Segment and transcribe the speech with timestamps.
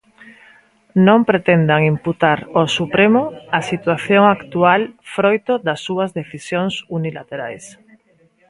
[1.07, 3.21] Non pretendan imputar ao Supremo
[3.59, 4.81] a situación actual
[5.13, 7.65] froito das súas decisións unilaterais.